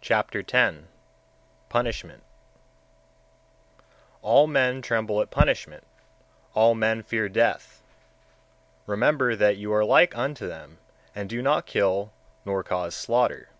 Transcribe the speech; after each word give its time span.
Chapter 0.00 0.40
X. 0.40 0.76
Punishment 1.68 2.24
129. 4.22 4.22
All 4.22 4.46
men 4.48 4.82
tremble 4.82 5.22
at 5.22 5.30
punishment, 5.30 5.86
all 6.52 6.74
men 6.74 7.04
fear 7.04 7.28
death; 7.28 7.80
remember 8.86 9.36
that 9.36 9.56
you 9.56 9.72
are 9.72 9.84
like 9.84 10.16
unto 10.18 10.48
them, 10.48 10.78
and 11.14 11.30
do 11.30 11.40
not 11.40 11.64
kill, 11.64 12.12
nor 12.44 12.64
cause 12.64 12.92
slaughter. 12.96 13.50